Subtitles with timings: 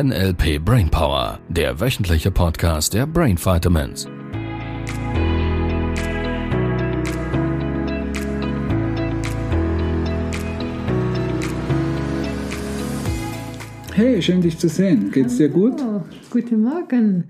[0.00, 4.06] NLP Brainpower, der wöchentliche Podcast der Brain Vitamins.
[13.92, 15.10] Hey, schön dich zu sehen.
[15.10, 15.80] Geht's dir gut?
[15.82, 17.24] Oh, guten Morgen.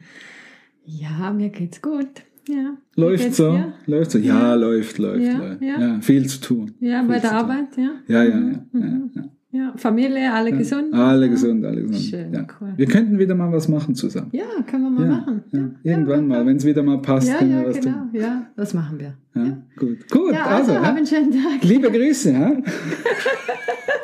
[0.85, 2.09] Ja, mir geht's gut.
[2.47, 2.77] Ja.
[2.97, 3.53] Läuft so?
[3.53, 3.73] dir?
[3.87, 4.19] Läuft so?
[4.19, 5.63] Ja, läuft, läuft, Ja, läuft.
[5.63, 5.81] ja.
[5.81, 6.75] Ja, viel zu tun.
[6.81, 7.39] Ja, Viel bei der tun.
[7.39, 7.91] Arbeit, ja.
[8.09, 8.37] Ja, ja, ja.
[8.37, 9.31] Mhm, ja, mhm.
[9.51, 9.59] Ja.
[9.59, 10.93] Ja, Familie, alle gesund?
[10.93, 11.99] Alle gesund, alle gesund.
[12.03, 12.47] Schön, ja.
[12.61, 12.75] cool.
[12.77, 14.29] Wir könnten wieder mal was machen zusammen.
[14.33, 15.43] Ja, können wir mal ja, machen.
[15.53, 15.71] ja.
[15.83, 17.97] Irgendwann mal, wenn es wieder mal passt, Ja, können ja, wir was genau.
[17.97, 18.11] tun.
[18.13, 19.15] Ja, das machen wir.
[19.35, 20.33] Ja, Gut, gut.
[20.35, 20.95] Ja, also, also, ja.
[20.95, 21.63] einen schönen Tag.
[21.63, 22.33] liebe Grüße.
[22.33, 22.57] Ja?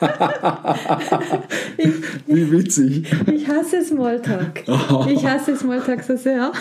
[2.27, 3.13] Wie witzig.
[3.33, 4.65] Ich hasse Smalltalk.
[4.67, 5.07] Oh.
[5.11, 6.53] Ich hasse Smalltalk so sehr.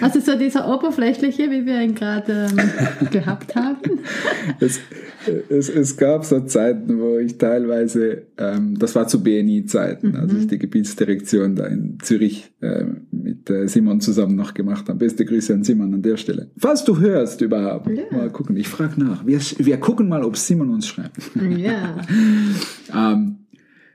[0.00, 3.78] Also so dieser oberflächliche, wie wir ihn gerade ähm, gehabt haben.
[4.60, 4.80] Es,
[5.48, 10.38] es, es gab so Zeiten, wo ich teilweise, ähm, das war zu BNI-Zeiten, als Mhm.
[10.40, 14.98] ich die Gebietsdirektion da in Zürich äh, mit äh, Simon zusammen noch gemacht habe.
[14.98, 16.50] Beste Grüße an Simon an der Stelle.
[16.56, 18.04] Falls du hörst überhaupt, Ja.
[18.16, 19.26] mal gucken, ich frage nach.
[19.26, 21.18] Wir, wir gucken mal, ob Simon uns schreibt.
[21.56, 21.96] Ja.
[22.92, 23.36] Ähm,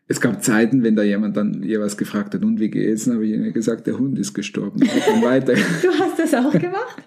[0.07, 3.05] es gab Zeiten, wenn da jemand dann jeweils gefragt hat, und wie geht's?
[3.05, 4.81] Dann habe ich ihnen gesagt, der Hund ist gestorben.
[4.81, 5.53] Und weiter.
[5.81, 6.97] Du hast das auch gemacht?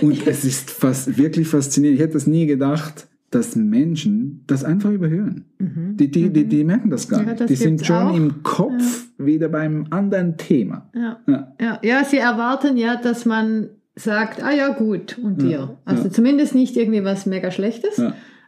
[0.00, 1.98] Und es ist fast wirklich faszinierend.
[1.98, 5.44] Ich hätte das nie gedacht, dass Menschen das einfach überhören.
[5.58, 7.26] Die, die, die, die merken das gar Mhm.
[7.26, 7.40] Ja, nicht.
[7.42, 8.16] das Die sind schon auch.
[8.16, 10.88] im Kopf wieder beim anderen Thema.
[10.94, 11.18] Ja.
[11.26, 11.52] Ja.
[11.60, 15.76] Ja, ja, sie erwarten ja, dass man sagt, ah ja, gut, und dir.
[15.84, 16.10] Also ja.
[16.10, 18.00] zumindest nicht irgendwie was mega Schlechtes.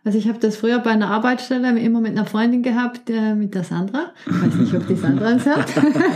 [0.06, 3.56] Also ich habe das früher bei einer Arbeitsstelle immer mit einer Freundin gehabt, äh, mit
[3.56, 4.12] der Sandra.
[4.24, 5.68] Ich weiß nicht, ob die Sandra uns hört.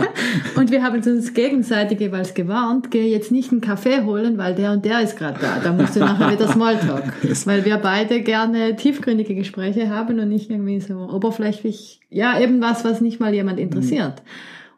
[0.55, 4.71] und wir haben uns gegenseitig jeweils gewarnt, geh jetzt nicht einen Kaffee holen, weil der
[4.71, 5.59] und der ist gerade da.
[5.61, 7.03] Da musst du nachher wieder Smalltalk.
[7.45, 12.85] weil wir beide gerne tiefgründige Gespräche haben und nicht irgendwie so oberflächlich, ja, eben was,
[12.85, 14.21] was nicht mal jemand interessiert.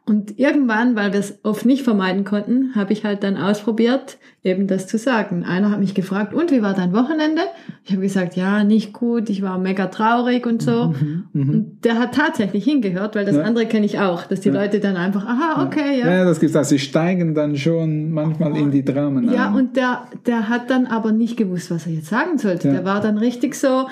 [0.06, 4.66] Und irgendwann, weil wir es oft nicht vermeiden konnten, habe ich halt dann ausprobiert, eben
[4.66, 5.44] das zu sagen.
[5.44, 7.40] Einer hat mich gefragt, und wie war dein Wochenende?
[7.84, 10.92] Ich habe gesagt, ja, nicht gut, ich war mega traurig und so.
[11.32, 13.46] Und der hat tatsächlich hingehört, weil das Mhm, Ja.
[13.46, 16.10] andere kenne ich auch, dass die Leute dann einfach, aha, okay, ja.
[16.18, 16.64] Ja, das gibt's auch.
[16.64, 19.54] Sie steigen dann schon manchmal in die Dramen Ja, ein.
[19.54, 22.68] und der, der hat dann aber nicht gewusst, was er jetzt sagen sollte.
[22.68, 22.74] Ja.
[22.74, 23.86] Der war dann richtig so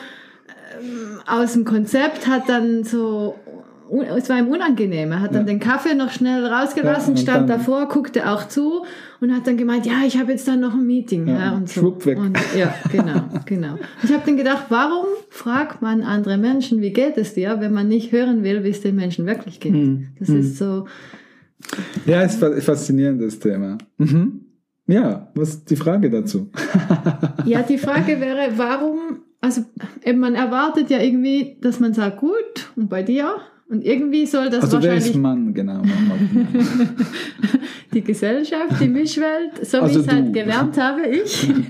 [0.79, 3.35] ähm, aus dem Konzept, hat dann so,
[4.17, 5.13] es war ihm unangenehm.
[5.13, 5.53] Er hat dann Ja.
[5.53, 8.85] den Kaffee noch schnell rausgelassen, Ja, stand davor, guckte auch zu
[9.21, 11.27] und hat dann gemeint, ja, ich habe jetzt dann noch ein Meeting.
[11.29, 11.81] Ja, Ja, und so.
[11.81, 12.19] schwupp weg.
[12.19, 13.79] Und, ja, genau, genau.
[14.03, 17.89] Ich habe dann gedacht, warum fragt man andere Menschen, wie geht es dir, wenn man
[17.89, 19.73] nicht hören will, wie es den Menschen wirklich geht?
[19.75, 20.87] Hm, Das ist so,
[22.07, 23.79] Ja, ist fa- faszinierendes Thema.
[23.99, 24.41] Mhm.
[24.89, 26.51] Ja, was ist die Frage dazu?
[27.45, 29.63] Ja, die Frage wäre, warum, also
[30.05, 33.37] eben man erwartet ja irgendwie, dass man sagt, gut, und bei dir?
[33.73, 35.81] Und irgendwie soll das Also wahrscheinlich ist Mann genau?
[37.95, 41.49] Die Gesellschaft, die Mischwelt, so Also wie ich es halt gelernt habe, ich.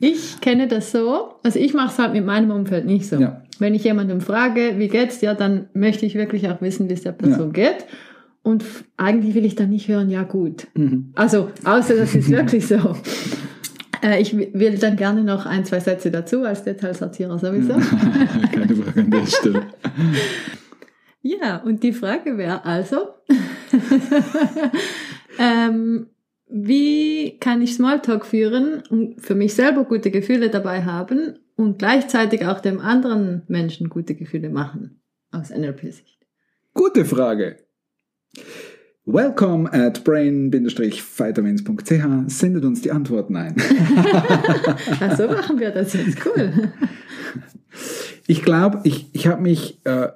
[0.00, 3.16] Ich kenne das so, also ich mache es halt mit meinem Umfeld nicht so.
[3.16, 3.42] Ja.
[3.58, 7.02] Wenn ich jemandem frage, wie geht's dir, dann möchte ich wirklich auch wissen, wie es
[7.02, 7.84] der Person geht.
[8.44, 8.64] Und
[8.96, 10.68] eigentlich will ich dann nicht hören, ja gut.
[10.74, 11.10] Mhm.
[11.16, 12.94] Also, außer das ist wirklich so.
[14.00, 17.72] Äh, Ich will dann gerne noch ein, zwei Sätze dazu als Detailsortierer sowieso.
[18.52, 19.66] Keine Frage an der Stelle.
[21.28, 23.08] Ja, und die Frage wäre also,
[25.38, 26.06] ähm,
[26.48, 32.46] wie kann ich Smalltalk führen und für mich selber gute Gefühle dabei haben und gleichzeitig
[32.46, 36.18] auch dem anderen Menschen gute Gefühle machen aus NLP-Sicht?
[36.72, 37.56] Gute Frage.
[39.04, 43.54] Welcome at brain-vitamins.ch sendet uns die Antworten ein.
[45.00, 46.72] Ach, so machen wir das jetzt, cool.
[48.26, 50.08] Ich glaube, ich, ich habe mich äh,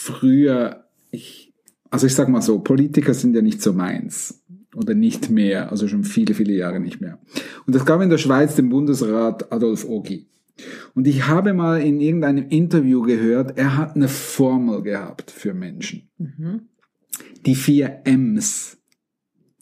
[0.00, 1.52] früher, ich,
[1.90, 4.42] also ich sag mal so, Politiker sind ja nicht so meins
[4.74, 7.18] oder nicht mehr, also schon viele, viele Jahre nicht mehr.
[7.66, 10.26] Und es gab in der Schweiz den Bundesrat Adolf Ogi.
[10.94, 16.08] Und ich habe mal in irgendeinem Interview gehört, er hat eine Formel gehabt für Menschen.
[16.18, 16.62] Mhm.
[17.44, 18.78] Die vier M's.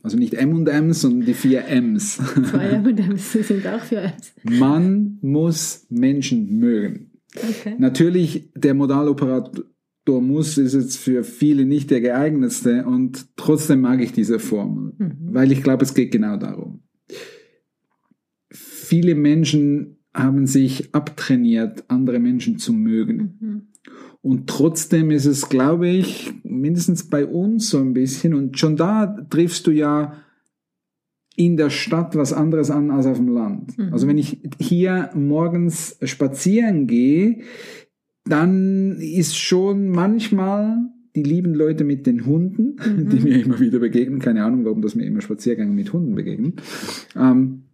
[0.02, 2.16] Also nicht M und M's, sondern die vier M's.
[2.50, 4.32] Zwei M&M's sind auch für M's.
[4.44, 7.10] Man muss Menschen mögen.
[7.36, 7.74] Okay.
[7.78, 9.64] Natürlich, der Modaloperator
[10.20, 15.12] muss ist jetzt für viele nicht der geeignetste und trotzdem mag ich diese Formel, Mhm.
[15.32, 16.80] weil ich glaube, es geht genau darum.
[18.50, 23.38] Viele Menschen haben sich abtrainiert, andere Menschen zu mögen.
[23.40, 23.62] Mhm.
[24.20, 29.06] Und trotzdem ist es, glaube ich, mindestens bei uns so ein bisschen, und schon da
[29.30, 30.14] triffst du ja
[31.36, 33.78] in der Stadt was anderes an als auf dem Land.
[33.78, 33.92] Mhm.
[33.92, 37.42] Also wenn ich hier morgens spazieren gehe,
[38.28, 40.76] dann ist schon manchmal
[41.16, 43.08] die lieben Leute mit den Hunden, Mhm.
[43.08, 44.20] die mir immer wieder begegnen.
[44.20, 46.54] Keine Ahnung, warum das mir immer Spaziergänge mit Hunden begegnen.
[47.16, 47.64] Ähm,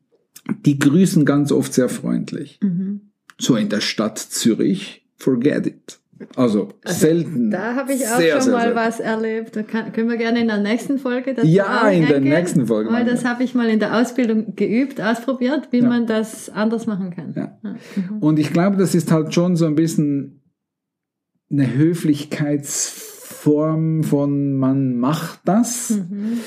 [0.64, 2.58] die grüßen ganz oft sehr freundlich.
[2.62, 3.00] Mhm.
[3.38, 6.00] So in der Stadt Zürich, forget it.
[6.36, 7.50] Also, selten.
[7.50, 8.76] Da habe ich auch Sehr, schon sehr mal selten.
[8.76, 9.56] was erlebt.
[9.56, 12.90] Da kann, können wir gerne in der nächsten Folge dazu Ja, in der nächsten Folge
[12.92, 15.88] Weil das habe ich mal in der Ausbildung geübt, ausprobiert, wie Ja.
[15.88, 17.34] man das anders machen kann.
[17.36, 17.58] Ja.
[17.62, 18.18] Mhm.
[18.20, 20.40] Und ich glaube, das ist halt schon so ein bisschen
[21.50, 25.90] eine Höflichkeitsform von man macht das.
[25.90, 26.38] Mhm.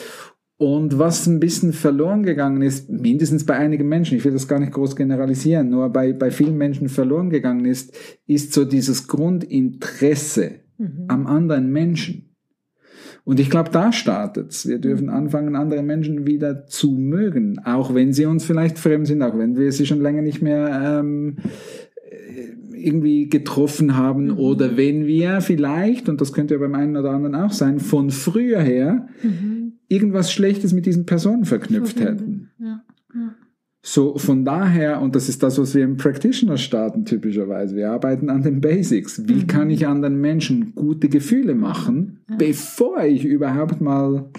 [0.59, 4.59] Und was ein bisschen verloren gegangen ist, mindestens bei einigen Menschen, ich will das gar
[4.59, 7.95] nicht groß generalisieren, nur bei, bei vielen Menschen verloren gegangen ist,
[8.25, 11.05] ist so dieses Grundinteresse Mhm.
[11.07, 12.35] am anderen Menschen.
[13.23, 14.67] Und ich glaube, da startet's.
[14.67, 19.21] Wir dürfen anfangen, andere Menschen wieder zu mögen, auch wenn sie uns vielleicht fremd sind,
[19.21, 21.49] auch wenn wir sie schon länger nicht mehr ähm, äh,
[22.77, 24.37] irgendwie getroffen haben Mhm.
[24.37, 28.09] oder wenn wir vielleicht, und das könnte ja beim einen oder anderen auch sein, von
[28.11, 29.73] früher her Mhm.
[29.87, 32.49] irgendwas Schlechtes mit diesen Personen verknüpft hätten.
[32.59, 32.83] Ja.
[33.13, 33.35] Ja.
[33.81, 38.29] So von daher, und das ist das, was wir im Practitioner starten typischerweise, wir arbeiten
[38.29, 39.27] an den Basics.
[39.29, 39.47] Wie Mhm.
[39.47, 44.29] kann ich anderen Menschen gute Gefühle machen, bevor ich überhaupt mal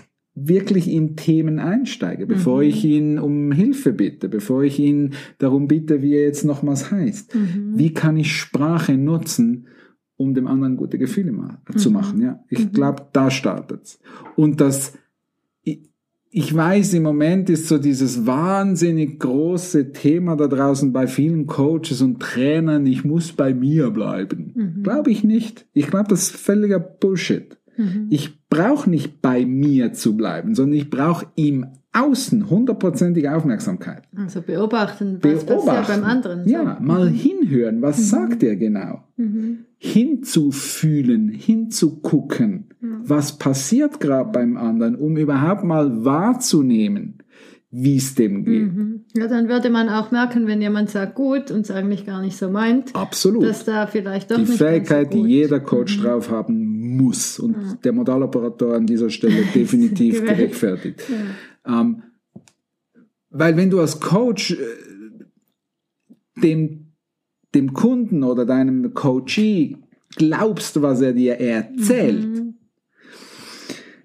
[0.46, 2.68] wirklich in Themen einsteige, bevor Mhm.
[2.68, 7.34] ich ihn um Hilfe bitte, bevor ich ihn darum bitte, wie er jetzt nochmals heißt.
[7.34, 7.72] Mhm.
[7.76, 9.66] Wie kann ich Sprache nutzen,
[10.16, 11.94] um dem anderen gute Gefühle ma zu Mhm.
[11.94, 12.20] machen?
[12.22, 12.72] Ja, ich Mhm.
[12.72, 13.98] glaube, da startet's.
[14.36, 14.92] Und das,
[15.62, 15.80] ich,
[16.30, 22.02] ich weiß, im Moment ist so dieses wahnsinnig große Thema da draußen bei vielen Coaches
[22.02, 24.52] und Trainern, ich muss bei mir bleiben.
[24.54, 24.82] Mhm.
[24.82, 25.66] Glaube ich nicht.
[25.72, 27.57] Ich glaube, das ist völliger Bullshit.
[27.78, 28.06] Mhm.
[28.10, 34.02] Ich brauche nicht bei mir zu bleiben, sondern ich brauche im Außen hundertprozentige Aufmerksamkeit.
[34.14, 36.44] Also beobachten, was passiert beim anderen.
[36.44, 36.50] so.
[36.50, 39.04] Ja, mal hinhören, was sagt er genau?
[39.16, 39.60] Mhm.
[39.78, 43.00] Hinzufühlen, hinzugucken, Mhm.
[43.04, 47.17] was passiert gerade beim anderen, um überhaupt mal wahrzunehmen,
[47.70, 48.72] wie es dem geht.
[48.72, 49.04] Mhm.
[49.14, 52.36] Ja, dann würde man auch merken, wenn jemand sagt gut und es eigentlich gar nicht
[52.36, 53.42] so meint, Absolut.
[53.42, 57.92] dass da vielleicht doch die Fähigkeit, so die jeder Coach drauf haben muss und der
[57.92, 61.02] Modaloperator an dieser Stelle definitiv gerechtfertigt.
[61.66, 62.02] Ähm,
[63.30, 64.56] weil wenn du als Coach äh,
[66.42, 66.92] dem,
[67.54, 69.76] dem Kunden oder deinem Coachee
[70.16, 72.47] glaubst, was er dir erzählt, Mhm.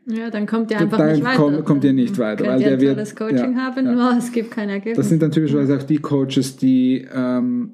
[0.06, 1.38] Ja, dann kommt ihr einfach Dann nicht weiter.
[1.38, 3.86] kommt- kommt ihr nicht weiter, Könnt weil ihr der ein wird- tolles Coaching ja, haben,
[3.86, 3.92] ja.
[3.94, 4.98] nur es gibt kein Ergebnis.
[4.98, 7.74] Das sind dann typischerweise auch die Coaches, die ähm,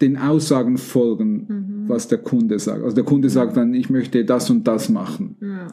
[0.00, 1.88] den Aussagen folgen, Mhm.
[1.88, 2.82] was der Kunde sagt.
[2.82, 5.36] Also der Kunde sagt dann, ich möchte das und das machen.
[5.40, 5.66] ja.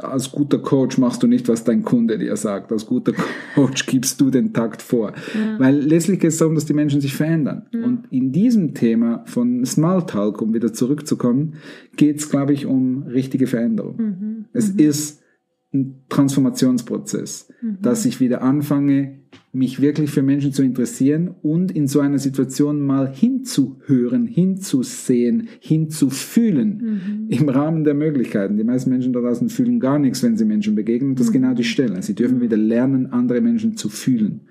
[0.00, 2.70] Als guter Coach machst du nicht, was dein Kunde dir sagt.
[2.72, 3.12] Als guter
[3.54, 5.12] Coach gibst du den Takt vor.
[5.58, 7.66] Weil letztlich geht es darum, dass die Menschen sich verändern.
[7.72, 11.54] Und in diesem Thema von Smalltalk, um wieder zurückzukommen,
[11.96, 13.96] geht es, glaube ich, um richtige Veränderung.
[13.98, 14.44] Mhm.
[14.52, 15.21] Es ist
[15.74, 17.48] ein Transformationsprozess,
[17.80, 19.18] dass ich wieder anfange,
[19.52, 27.26] mich wirklich für Menschen zu interessieren und in so einer Situation mal hinzuhören, hinzusehen, hinzufühlen,
[27.28, 28.56] im Rahmen der Möglichkeiten.
[28.56, 31.14] Die meisten Menschen da draußen fühlen gar nichts, wenn sie Menschen begegnen.
[31.14, 32.02] Das ist genau die Stelle.
[32.02, 34.42] Sie dürfen wieder lernen, andere Menschen zu fühlen.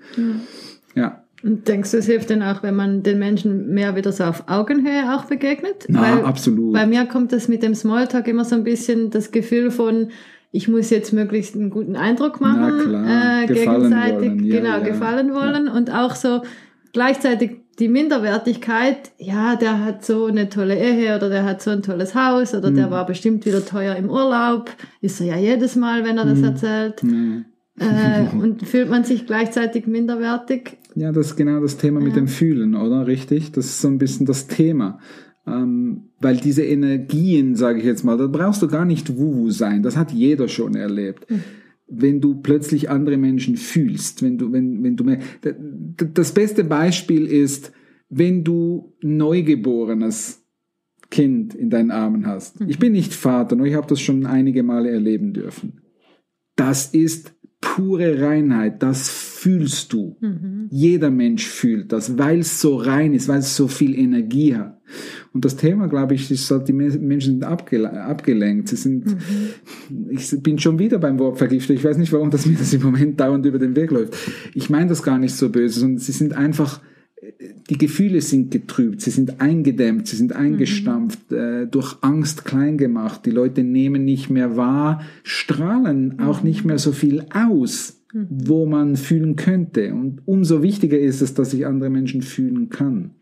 [0.94, 1.24] Ja.
[1.44, 4.44] Und denkst du, es hilft denn auch, wenn man den Menschen mehr wieder so auf
[4.46, 5.86] Augenhöhe auch begegnet?
[5.88, 6.74] Na, absolut.
[6.74, 10.08] Bei mir kommt das mit dem Smalltalk immer so ein bisschen das Gefühl von,
[10.52, 14.78] ich muss jetzt möglichst einen guten Eindruck machen, äh, gegenseitig, wollen, ja, genau, ja.
[14.80, 16.42] gefallen wollen und auch so
[16.92, 21.82] gleichzeitig die Minderwertigkeit, ja, der hat so eine tolle Ehe oder der hat so ein
[21.82, 22.76] tolles Haus oder Mhm.
[22.76, 26.38] der war bestimmt wieder teuer im Urlaub, ist er ja jedes Mal, wenn er das
[26.38, 26.44] Mhm.
[26.44, 27.02] erzählt.
[27.02, 27.42] Ja.
[27.78, 30.76] Äh, und fühlt man sich gleichzeitig minderwertig?
[30.94, 32.16] Ja, das ist genau das Thema mit Ja.
[32.16, 33.06] dem Fühlen, oder?
[33.06, 33.52] Richtig?
[33.52, 34.98] Das ist so ein bisschen das Thema.
[35.46, 39.82] Ähm, weil diese Energien, sage ich jetzt mal, da brauchst du gar nicht Wuhu sein.
[39.82, 41.26] Das hat jeder schon erlebt.
[41.88, 45.18] Wenn du plötzlich andere Menschen fühlst, wenn du, wenn, wenn du mehr,
[45.96, 47.72] das beste Beispiel ist,
[48.08, 50.42] wenn du Neugeborenes
[51.12, 52.56] Kind in deinen Armen hast.
[52.66, 55.82] Ich bin nicht Vater, nur ich habe das schon einige Male erleben dürfen.
[56.56, 60.16] Das ist pure Reinheit, das fühlst du.
[60.20, 60.68] Mhm.
[60.70, 64.80] Jeder Mensch fühlt das, weil es so rein ist, weil es so viel Energie hat.
[65.34, 68.68] Und das Thema, glaube ich, ist, halt, die Me- Menschen sind abgele abgelenkt.
[68.68, 70.10] Sie sind, Mhm.
[70.10, 71.76] ich bin schon wieder beim Wort vergiftet.
[71.76, 74.14] Ich weiß nicht, warum das mir das im Moment dauernd über den Weg läuft.
[74.54, 76.80] Ich meine das gar nicht so böse, sondern sie sind einfach,
[77.70, 83.24] die Gefühle sind getrübt, sie sind eingedämmt, sie sind eingestampft, äh, durch Angst klein gemacht.
[83.24, 88.96] Die Leute nehmen nicht mehr wahr, strahlen auch nicht mehr so viel aus, wo man
[88.96, 89.94] fühlen könnte.
[89.94, 93.12] Und umso wichtiger ist es, dass ich andere Menschen fühlen kann.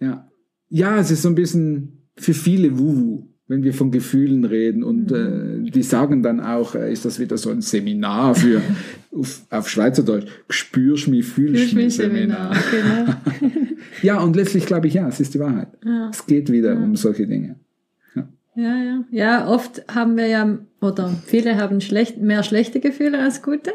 [0.00, 0.28] Ja.
[0.76, 3.28] Ja, es ist so ein bisschen für viele Wuhu.
[3.46, 5.66] wenn wir von Gefühlen reden und Mhm.
[5.66, 8.62] äh, die sagen dann auch, äh, ist das wieder so ein Seminar für
[9.12, 12.54] auf, auf Schweizerdeutsch, spürst mich, fühlst mich Seminar.
[12.54, 13.56] Seminar, genau.
[14.02, 15.68] Ja, und letztlich glaube ich, ja, es ist die Wahrheit.
[15.84, 16.08] Ja.
[16.10, 17.56] Es geht wieder um solche Dinge.
[18.56, 19.04] Ja, ja.
[19.10, 23.72] Ja, oft haben wir ja, oder viele haben schlecht, mehr schlechte Gefühle als gute.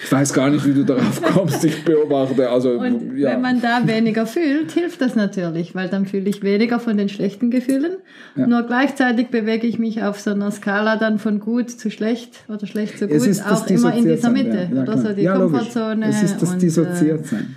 [0.00, 1.64] Ich weiß gar nicht, wie du darauf kommst.
[1.64, 3.30] Ich beobachte, also Und ja.
[3.30, 7.08] wenn man da weniger fühlt, hilft das natürlich, weil dann fühle ich weniger von den
[7.08, 7.96] schlechten Gefühlen.
[8.36, 8.46] Ja.
[8.46, 12.66] Nur gleichzeitig bewege ich mich auf so einer Skala dann von gut zu schlecht oder
[12.66, 14.70] schlecht zu gut, auch immer in dieser Mitte.
[14.72, 15.58] ja, oder so die ja, logisch.
[15.58, 16.08] Komfortzone.
[16.08, 17.56] Es ist das und, äh, Dissoziiertsein.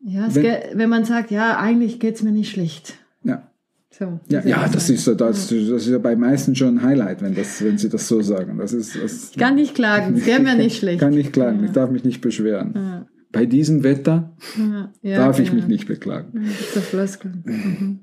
[0.00, 2.94] Ja, wenn, wenn man sagt, ja, eigentlich geht's mir nicht schlecht.
[3.22, 3.50] Ja.
[3.98, 7.34] So, Ja, ja, das ist, das, das ist ja bei meisten schon ein Highlight, wenn,
[7.34, 8.58] das, wenn sie das so sagen.
[8.58, 11.00] Das ist, das Ich kann nicht klagen, es geht mir nicht schlecht.
[11.00, 12.72] kann nicht klagen, ich darf mich nicht beschweren.
[12.74, 13.06] Ja.
[13.32, 16.44] Bei diesem Wetter Ja, ja, darf ich mich nicht beklagen.
[16.74, 17.06] Ja.
[17.44, 18.00] Mhm.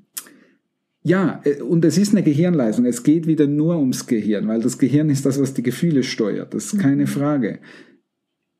[1.02, 2.86] Ja, äh, und es ist eine Gehirnleistung.
[2.86, 6.54] Es geht wieder nur ums Gehirn, weil das Gehirn ist das, was die Gefühle steuert.
[6.54, 7.60] Das ist keine Frage.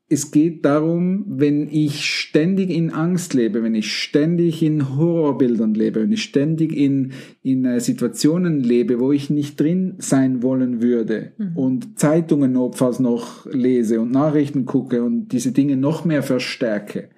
[0.06, 6.02] Es geht darum, wenn ich ständig in Angst lebe, wenn ich ständig in Horrorbildern lebe,
[6.02, 11.32] wenn ich ständig in, in äh, Situationen lebe, wo ich nicht drin sein wollen würde
[11.54, 17.08] und Zeitungen notfalls noch lese und Nachrichten gucke und diese Dinge noch mehr verstärke,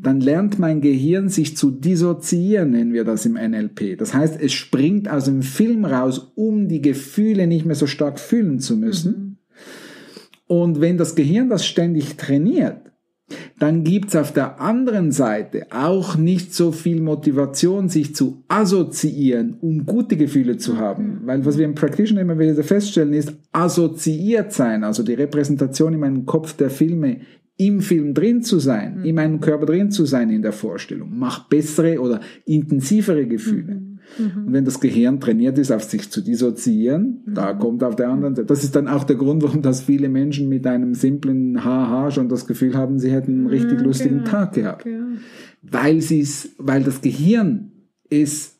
[0.00, 3.98] dann lernt mein Gehirn sich zu dissoziieren, nennen wir das im NLP.
[3.98, 8.20] Das heißt, es springt aus dem Film raus, um die Gefühle nicht mehr so stark
[8.20, 9.38] fühlen zu müssen.
[10.48, 12.80] Und wenn das Gehirn das ständig trainiert,
[13.58, 19.84] dann gibt's auf der anderen Seite auch nicht so viel Motivation, sich zu assoziieren, um
[19.84, 21.20] gute Gefühle zu haben.
[21.24, 26.00] Weil was wir im Practitioner immer wieder feststellen, ist assoziiert sein, also die Repräsentation in
[26.00, 27.18] meinem Kopf der Filme,
[27.58, 31.48] im Film drin zu sein, in meinem Körper drin zu sein in der Vorstellung, macht
[31.48, 33.97] bessere oder intensivere Gefühle.
[34.18, 38.34] Und wenn das Gehirn trainiert ist, auf sich zu dissoziieren, da kommt auf der anderen
[38.34, 38.46] Seite.
[38.46, 42.28] Das ist dann auch der Grund, warum das viele Menschen mit einem simplen Haha schon
[42.28, 44.30] das Gefühl haben, sie hätten einen richtig lustigen genau.
[44.30, 44.86] Tag gehabt.
[44.86, 45.06] Ja.
[45.62, 47.72] Weil sie es, weil das Gehirn
[48.10, 48.57] es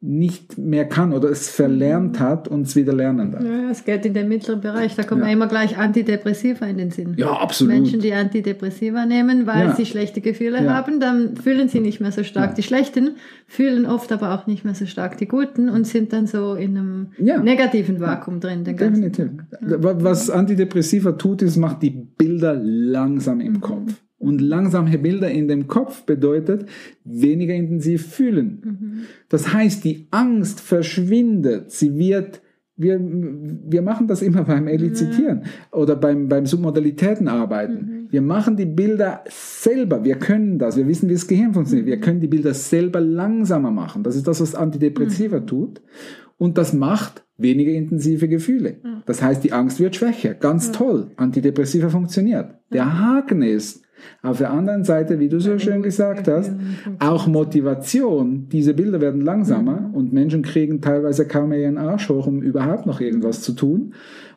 [0.00, 3.42] nicht mehr kann oder es verlernt hat und es wieder lernen darf.
[3.42, 4.94] Ja, es geht in den mittleren Bereich.
[4.94, 5.28] Da kommen Ja.
[5.28, 7.14] immer gleich Antidepressiva in den Sinn.
[7.18, 7.74] Ja, absolut.
[7.74, 9.74] Menschen, die Antidepressiva nehmen, weil Ja.
[9.74, 10.72] sie schlechte Gefühle Ja.
[10.72, 13.16] haben, dann fühlen sie nicht mehr so stark die schlechten,
[13.48, 16.76] fühlen oft aber auch nicht mehr so stark die guten und sind dann so in
[16.78, 17.06] einem
[17.42, 18.62] negativen Vakuum drin.
[18.62, 19.30] Definitiv.
[19.60, 23.44] Was Antidepressiva tut, ist, macht die Bilder langsam Mhm.
[23.44, 23.94] im Kopf.
[24.18, 26.66] Und langsame Bilder in dem Kopf bedeutet
[27.04, 28.62] weniger intensiv fühlen.
[28.64, 28.92] Mhm.
[29.28, 31.70] Das heißt, die Angst verschwindet.
[31.70, 32.42] Sie wird,
[32.76, 37.76] wir, wir machen das immer beim Elizitieren oder beim, beim Submodalitätenarbeiten.
[37.76, 38.08] Mhm.
[38.10, 40.04] Wir machen die Bilder selber.
[40.04, 40.76] Wir können das.
[40.76, 41.86] Wir wissen, wie das Gehirn funktioniert.
[41.86, 41.90] Mhm.
[41.90, 44.02] Wir können die Bilder selber langsamer machen.
[44.02, 44.60] Das ist das, was Mhm.
[44.60, 45.80] Antidepressiva tut.
[46.38, 48.78] Und das macht weniger intensive Gefühle.
[49.06, 50.34] Das heißt, die Angst wird schwächer.
[50.34, 51.12] Ganz toll.
[51.16, 52.54] Antidepressiva funktioniert.
[52.72, 53.82] Der Haken ist,
[54.22, 56.52] auf der anderen Seite, wie du so schön gesagt hast,
[56.98, 58.48] auch Motivation.
[58.50, 62.86] Diese Bilder werden langsamer und Menschen kriegen teilweise kaum mehr ihren Arsch hoch, um überhaupt
[62.86, 63.94] noch irgendwas zu tun.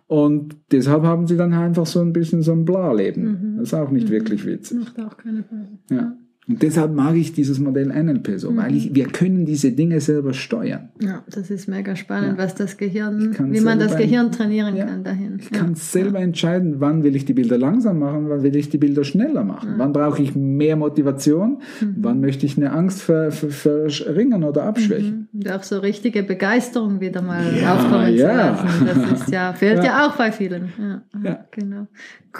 [0.07, 3.55] Und deshalb haben sie dann einfach so ein bisschen so ein Bla-Leben.
[3.57, 4.79] Das ist auch nicht wirklich witzig.
[4.79, 5.67] Macht auch keine Frage.
[5.89, 6.17] Ja.
[6.47, 10.33] Und deshalb mag ich dieses Modell NLP so, weil ich, wir können diese Dinge selber
[10.33, 10.89] steuern.
[10.99, 14.85] Ja, das ist mega spannend, was das Gehirn, wie man das Gehirn trainieren Ja.
[14.85, 15.37] kann dahin.
[15.39, 18.79] Ich kann selber entscheiden, wann will ich die Bilder langsam machen, wann will ich die
[18.79, 21.61] Bilder schneller machen, wann brauche ich mehr Motivation,
[21.95, 23.51] wann möchte ich eine Angst ver, ver,
[23.89, 25.29] verringern oder abschwächen.
[25.33, 28.57] Und auch so richtige Begeisterung wieder mal Ja, aufkommen ja.
[28.57, 28.85] zu lassen.
[29.11, 30.69] Das ist ja, fehlt ja, auch bei vielen.
[30.79, 31.45] Ja, Ja.
[31.51, 31.87] genau.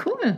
[0.05, 0.38] Cool.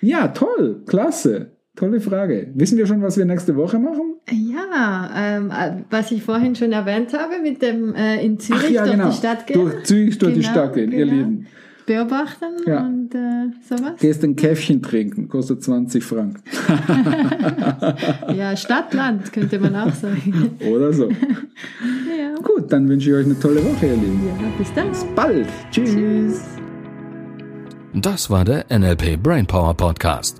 [0.00, 2.48] Ja, toll, klasse, tolle Frage.
[2.54, 4.14] Wissen wir schon, was wir nächste Woche machen?
[4.30, 8.70] Ja, ähm, äh, was ich vorhin schon erwähnt habe, mit dem äh, in Zürich Ach
[8.70, 9.08] ja, durch genau.
[9.10, 9.60] die Stadt gehen.
[9.60, 11.12] Durch Zürich durch die Genau, Stadt gehen, ihr genau.
[11.16, 11.46] Lieben.
[11.86, 12.82] Beobachten Ja.
[12.86, 13.94] und äh, sowas.
[13.98, 16.40] Gehst ein Käffchen trinken, kostet 20 Franken.
[18.36, 20.50] Ja, Stadt, Land könnte man auch sagen.
[20.70, 21.08] Oder so.
[21.08, 22.34] ja.
[22.42, 24.20] Gut, dann wünsche ich euch eine tolle Woche, ihr Lieben.
[24.28, 24.88] ja, bis dann.
[25.16, 25.48] Bald.
[25.72, 25.90] Tschüss.
[25.94, 26.44] Tschüss.
[27.94, 30.39] Das war der NLP Brainpower Podcast.